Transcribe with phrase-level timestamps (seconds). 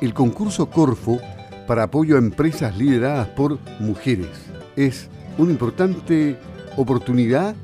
[0.00, 1.20] el concurso Corfo
[1.66, 4.28] para apoyo a empresas lideradas por mujeres.
[4.76, 6.36] Es una importante
[6.76, 7.54] oportunidad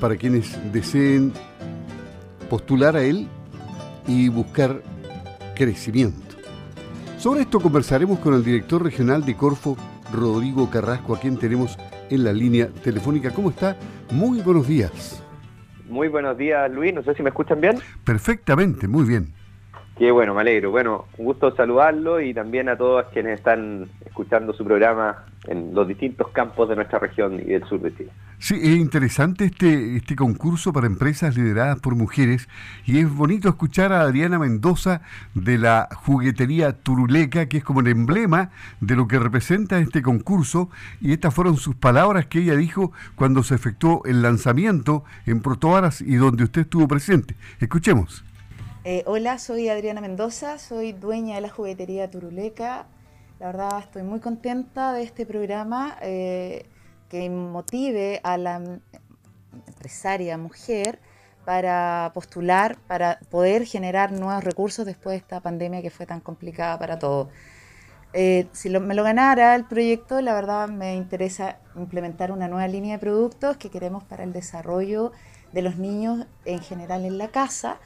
[0.00, 1.32] para quienes deseen
[2.50, 3.28] postular a él
[4.06, 4.82] y buscar
[5.54, 6.36] crecimiento.
[7.18, 9.76] Sobre esto conversaremos con el director regional de Corfo,
[10.12, 11.78] Rodrigo Carrasco, a quien tenemos
[12.10, 13.30] en la línea telefónica.
[13.30, 13.76] ¿Cómo está?
[14.10, 15.22] Muy buenos días.
[15.88, 16.92] Muy buenos días, Luis.
[16.92, 17.78] No sé si me escuchan bien.
[18.04, 19.35] Perfectamente, muy bien.
[19.96, 20.70] Qué bueno, me alegro.
[20.70, 25.88] Bueno, un gusto saludarlo y también a todos quienes están escuchando su programa en los
[25.88, 28.10] distintos campos de nuestra región y del sur de Chile.
[28.38, 32.46] Sí, es interesante este, este concurso para empresas lideradas por mujeres
[32.84, 35.00] y es bonito escuchar a Adriana Mendoza
[35.32, 40.68] de la juguetería Turuleca, que es como el emblema de lo que representa este concurso
[41.00, 46.02] y estas fueron sus palabras que ella dijo cuando se efectuó el lanzamiento en Protoaras
[46.02, 47.34] y donde usted estuvo presente.
[47.60, 48.22] Escuchemos.
[48.88, 52.86] Eh, hola, soy Adriana Mendoza, soy dueña de la juguetería Turuleca.
[53.40, 56.66] La verdad estoy muy contenta de este programa eh,
[57.08, 58.62] que motive a la
[59.66, 61.00] empresaria mujer
[61.44, 66.78] para postular, para poder generar nuevos recursos después de esta pandemia que fue tan complicada
[66.78, 67.26] para todos.
[68.12, 72.92] Eh, si me lo ganara el proyecto, la verdad me interesa implementar una nueva línea
[72.92, 75.10] de productos que queremos para el desarrollo
[75.52, 77.80] de los niños en general en la casa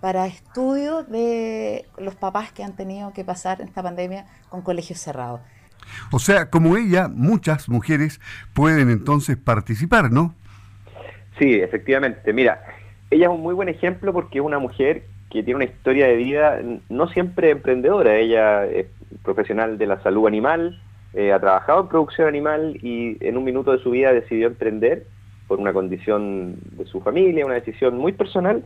[0.00, 5.40] para estudio de los papás que han tenido que pasar esta pandemia con colegios cerrados.
[6.12, 8.20] O sea, como ella, muchas mujeres
[8.54, 10.34] pueden entonces participar, ¿no?
[11.38, 12.32] Sí, efectivamente.
[12.32, 12.62] Mira,
[13.10, 16.16] ella es un muy buen ejemplo porque es una mujer que tiene una historia de
[16.16, 18.16] vida no siempre emprendedora.
[18.16, 18.86] Ella es
[19.22, 20.80] profesional de la salud animal,
[21.14, 25.06] eh, ha trabajado en producción animal y en un minuto de su vida decidió emprender
[25.46, 28.64] por una condición de su familia, una decisión muy personal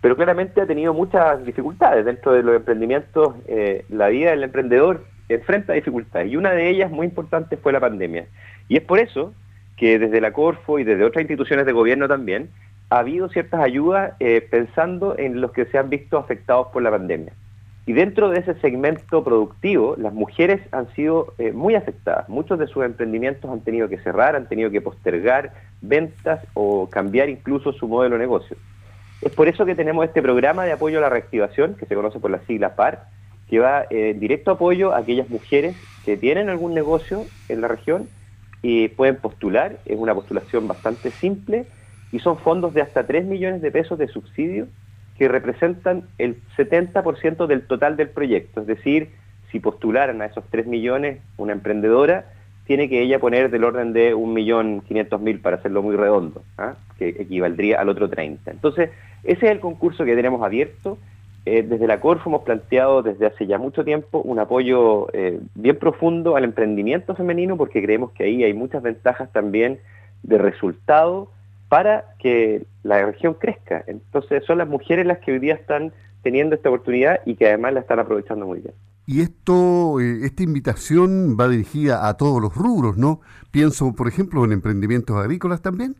[0.00, 3.34] pero claramente ha tenido muchas dificultades dentro de los emprendimientos.
[3.48, 7.80] Eh, la vida del emprendedor enfrenta dificultades y una de ellas muy importante fue la
[7.80, 8.26] pandemia.
[8.68, 9.32] Y es por eso
[9.76, 12.50] que desde la Corfo y desde otras instituciones de gobierno también
[12.90, 16.90] ha habido ciertas ayudas eh, pensando en los que se han visto afectados por la
[16.90, 17.32] pandemia.
[17.88, 22.28] Y dentro de ese segmento productivo, las mujeres han sido eh, muy afectadas.
[22.28, 27.28] Muchos de sus emprendimientos han tenido que cerrar, han tenido que postergar ventas o cambiar
[27.28, 28.56] incluso su modelo de negocio.
[29.22, 32.18] Es por eso que tenemos este programa de apoyo a la reactivación, que se conoce
[32.18, 33.04] por la sigla PAR,
[33.48, 37.68] que va en eh, directo apoyo a aquellas mujeres que tienen algún negocio en la
[37.68, 38.08] región
[38.62, 39.78] y pueden postular.
[39.86, 41.66] Es una postulación bastante simple
[42.12, 44.66] y son fondos de hasta 3 millones de pesos de subsidio
[45.18, 48.60] que representan el 70% del total del proyecto.
[48.60, 49.10] Es decir,
[49.50, 52.26] si postularan a esos 3 millones una emprendedora,
[52.66, 56.74] tiene que ella poner del orden de 1.500.000 para hacerlo muy redondo, ¿ah?
[56.98, 58.50] que equivaldría al otro 30.
[58.50, 58.90] Entonces,
[59.22, 60.98] ese es el concurso que tenemos abierto.
[61.44, 65.76] Eh, desde la Corfo hemos planteado desde hace ya mucho tiempo un apoyo eh, bien
[65.76, 69.78] profundo al emprendimiento femenino porque creemos que ahí hay muchas ventajas también
[70.24, 71.28] de resultado
[71.68, 73.84] para que la región crezca.
[73.86, 77.74] Entonces son las mujeres las que hoy día están teniendo esta oportunidad y que además
[77.74, 78.74] la están aprovechando muy bien.
[79.06, 83.20] Y esto, eh, esta invitación va dirigida a todos los rubros, ¿no?
[83.52, 85.94] Pienso, por ejemplo, en emprendimientos agrícolas también.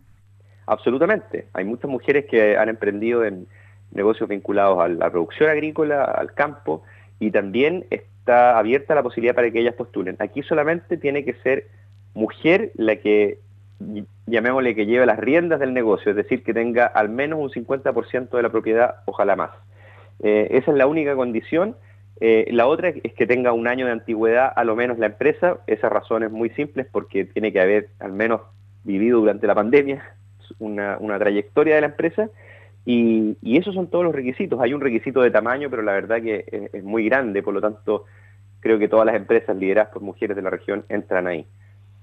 [0.67, 1.47] Absolutamente.
[1.53, 3.47] Hay muchas mujeres que han emprendido en
[3.93, 6.83] negocios vinculados a la producción agrícola, al campo,
[7.21, 10.17] y también está abierta la posibilidad para que ellas postulen.
[10.19, 11.69] Aquí solamente tiene que ser
[12.15, 13.39] mujer la que,
[14.27, 18.31] llamémosle, que lleve las riendas del negocio, es decir, que tenga al menos un 50%
[18.31, 19.51] de la propiedad, ojalá más.
[20.23, 21.77] Eh, esa es la única condición
[22.21, 25.59] eh, la otra es que tenga un año de antigüedad a lo menos la empresa.
[25.67, 28.41] Esa razón es muy simple porque tiene que haber al menos
[28.85, 30.15] vivido durante la pandemia
[30.59, 32.31] una, trayectoria de la empresa
[32.85, 34.61] y, esos son todos los requisitos.
[34.61, 38.05] Hay un requisito de tamaño, pero la verdad que es, muy grande, por lo tanto
[38.61, 41.47] creo que todas las empresas lideradas por mujeres de la región entran ahí.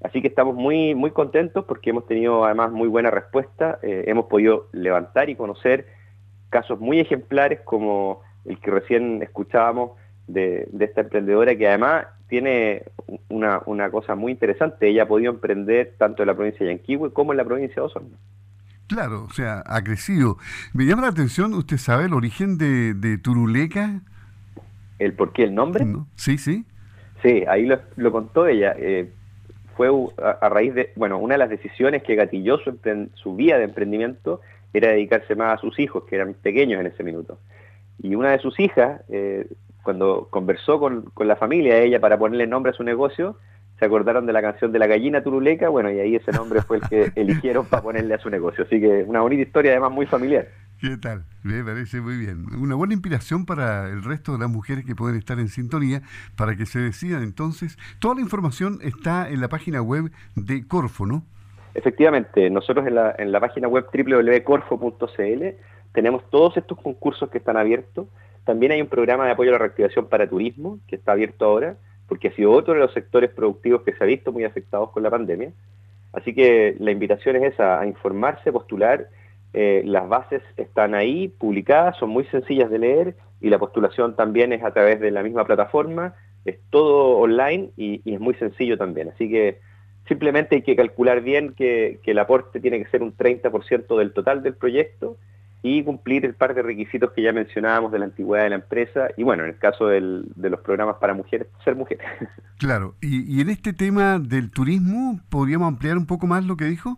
[0.03, 3.79] Así que estamos muy, muy contentos porque hemos tenido además muy buena respuesta.
[3.81, 5.87] Eh, hemos podido levantar y conocer
[6.49, 9.91] casos muy ejemplares como el que recién escuchábamos
[10.27, 12.83] de, esta emprendedora que además tiene
[13.29, 14.89] una, cosa muy interesante.
[14.89, 17.81] Ella ha podido emprender tanto en la provincia de Yanquihue como en la provincia de
[17.81, 18.17] Osorno.
[18.87, 20.37] Claro, o sea, ha crecido.
[20.73, 24.01] Me llama la atención, ¿usted sabe el origen de, Turuleca?
[24.99, 25.85] ¿El por qué el nombre?
[26.15, 26.65] Sí, sí.
[27.21, 27.65] Sí, ahí
[27.95, 28.75] lo, contó ella.
[28.77, 29.09] Eh,
[29.75, 32.77] fue a, raíz de, bueno, una de las decisiones que gatilló su,
[33.13, 34.41] su vía de emprendimiento
[34.73, 37.37] era dedicarse más a sus hijos, que eran pequeños en ese minuto.
[38.01, 39.47] Y una de sus hijas, eh,
[39.83, 43.37] cuando conversó con, la familia ella para ponerle nombre a su negocio,
[43.79, 46.77] se acordaron de la canción de la gallina turuleca, bueno, y ahí ese nombre fue
[46.77, 48.63] el que eligieron para ponerle a su negocio.
[48.63, 50.47] Así que una bonita historia, además muy familiar.
[50.79, 51.23] ¿Qué tal?
[51.43, 52.45] Me parece muy bien.
[52.57, 56.01] Una buena inspiración para el resto de las mujeres que pueden estar en sintonía
[56.37, 57.77] para que se decidan entonces.
[57.99, 61.23] Toda la información está en la página web de Corfo, ¿no?
[61.73, 65.43] Efectivamente, nosotros en la, en la página web www.corfo.cl
[65.91, 68.07] tenemos todos estos concursos que están abiertos.
[68.45, 71.75] También hay un programa de apoyo a la reactivación para turismo que está abierto ahora,
[72.07, 75.03] porque ha sido otro de los sectores productivos que se ha visto muy afectados con
[75.03, 75.51] la pandemia.
[76.13, 79.09] Así que la invitación es esa, a informarse, postular
[79.53, 84.51] eh, las bases están ahí, publicadas, son muy sencillas de leer y la postulación también
[84.51, 89.09] es a través de la misma plataforma, es todo online y, es muy sencillo también.
[89.09, 89.59] Así que
[90.07, 94.41] simplemente hay que calcular bien que, el aporte tiene que ser un 30% del total
[94.41, 95.17] del proyecto
[95.61, 99.09] y cumplir el par de requisitos que ya mencionábamos de la antigüedad de la empresa
[99.15, 102.05] y bueno, en el caso de los programas para mujeres, ser mujeres.
[102.57, 106.63] Claro, y, y en este tema del turismo, ¿podríamos ampliar un poco más lo que
[106.63, 106.97] dijo?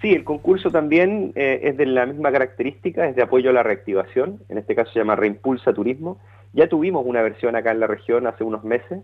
[0.00, 3.62] Sí, el concurso también eh, es de la misma característica, es de apoyo a la
[3.62, 6.18] reactivación, en este caso se llama Reimpulsa Turismo.
[6.54, 9.00] Ya tuvimos una versión acá en la región hace unos meses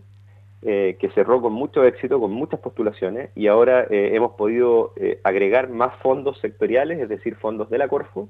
[0.63, 5.69] eh, que cerró con mucho éxito, con muchas postulaciones, y ahora eh, hemos podido agregar
[5.69, 8.27] más fondos sectoriales, es decir, fondos de la Corfo,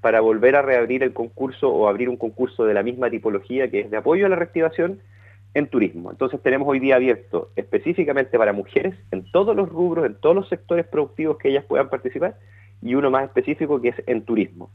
[0.00, 3.80] para volver a reabrir el concurso o abrir un concurso de la misma tipología que
[3.80, 5.00] es de apoyo a la reactivación,
[5.58, 6.10] en turismo.
[6.10, 10.48] Entonces tenemos hoy día abierto específicamente para mujeres en todos los rubros, en todos los
[10.48, 12.36] sectores productivos que ellas puedan participar
[12.80, 14.70] y uno más específico que es en turismo.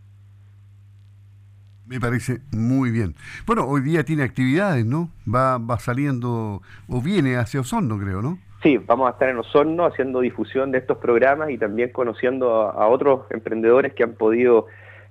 [1.85, 3.15] Me parece muy bien.
[3.45, 5.09] Bueno, hoy día tiene actividades, ¿no?
[5.27, 8.39] Va, va saliendo o viene hacia Osorno, creo, ¿no?
[8.63, 12.87] Sí, vamos a estar en Osorno haciendo difusión de estos programas y también conociendo a
[12.87, 14.67] otros emprendedores que han podido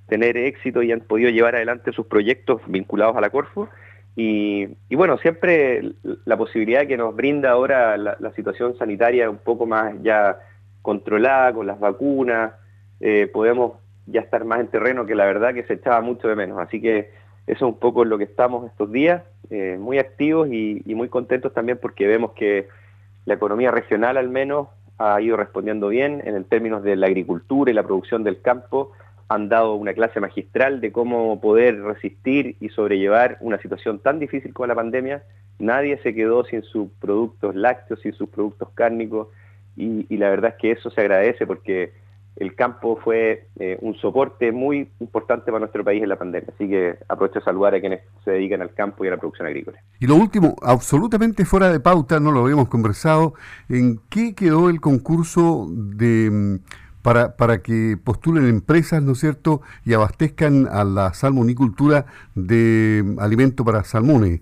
[0.08, 3.68] tener éxito y han podido llevar adelante sus proyectos vinculados a la Corfo
[4.14, 5.92] y, bueno, siempre
[6.24, 10.38] la posibilidad que nos brinda ahora la, situación sanitaria un poco más ya
[10.82, 12.52] controlada con las vacunas,
[13.00, 16.36] eh, podemos ya estar más en terreno que la verdad que se echaba mucho de
[16.36, 16.58] menos.
[16.58, 17.10] Así que
[17.46, 21.08] eso es un poco lo que estamos estos días, eh, muy activos y, y muy
[21.08, 22.68] contentos también porque vemos que
[23.24, 24.68] la economía regional al menos
[24.98, 28.92] ha ido respondiendo bien en el términos de la agricultura y la producción del campo
[29.34, 34.52] han dado una clase magistral de cómo poder resistir y sobrellevar una situación tan difícil
[34.52, 35.22] como la pandemia.
[35.58, 39.28] Nadie se quedó sin sus productos lácteos, sin sus productos cárnicos,
[39.74, 41.94] y, la verdad es que eso se agradece porque
[42.36, 46.50] el campo fue eh, un soporte muy importante para nuestro país en la pandemia.
[46.54, 49.46] Así que aprovecho a saludar a quienes se dedican al campo y a la producción
[49.46, 49.78] agrícola.
[49.98, 53.32] Y lo último, absolutamente fuera de pauta, no lo habíamos conversado,
[53.70, 56.60] ¿en qué quedó el concurso de
[57.02, 63.64] para, para que postulen empresas, ¿no es cierto?, y abastezcan a la salmonicultura de alimento
[63.64, 64.40] para salmones.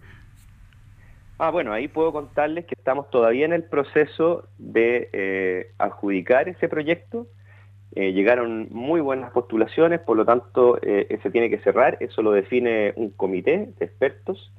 [1.39, 6.69] Ah, bueno, ahí puedo contarles que estamos todavía en el proceso de eh, adjudicar ese
[6.69, 7.27] proyecto.
[7.95, 11.97] Eh, llegaron muy buenas postulaciones, por lo tanto, eh, se tiene que cerrar.
[12.01, 14.53] Eso lo define un comité de expertos.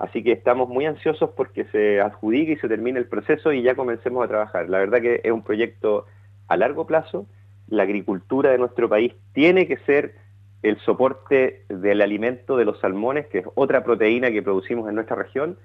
[0.00, 3.76] Así que estamos muy ansiosos porque se adjudique y se termine el proceso y ya
[3.76, 4.68] comencemos a trabajar.
[4.68, 6.06] La verdad que es un proyecto
[6.48, 7.26] a largo plazo,
[7.68, 10.14] la agricultura de nuestro país tiene que ser
[10.62, 15.16] el soporte del alimento de los salmones, que es otra proteína que producimos en nuestra
[15.16, 15.56] región.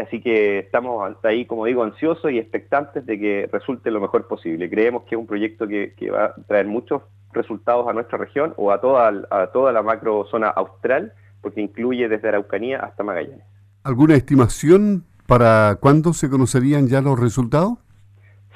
[0.00, 4.70] Así que estamos ahí, como digo, ansiosos y expectantes de que resulte lo mejor posible.
[4.70, 7.02] Creemos que es un proyecto que, va a traer muchos
[7.32, 12.08] resultados a nuestra región o a toda, a toda la macro zona austral, porque incluye
[12.08, 13.44] desde Araucanía hasta Magallanes.
[13.82, 17.78] ¿Alguna estimación para cuándo se conocerían ya los resultados?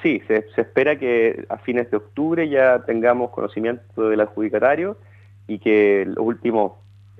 [0.05, 4.97] Sí, se, espera que a fines de octubre ya tengamos conocimiento del adjudicatario
[5.47, 6.73] y que los últimos,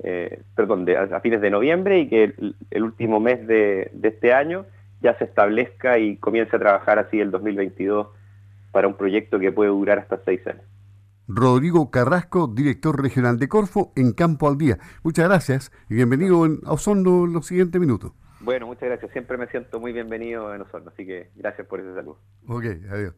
[0.03, 2.35] eh, perdón, a fines de noviembre y que
[2.69, 4.67] el, último mes de, este año
[5.01, 8.05] ya se establezca y comience a trabajar así el 2022
[8.71, 10.61] para un proyecto que puede durar hasta seis años.
[11.27, 14.77] Rodrigo Carrasco, director regional de Corfo en Campo al Día.
[15.01, 18.11] Muchas gracias y bienvenido a Osorno en los siguientes minutos.
[18.45, 19.11] Bueno, muchas gracias.
[19.11, 22.19] Siempre me siento muy bienvenido en Osorno, así que gracias por ese saludo.
[22.47, 23.15] Ok, adiós.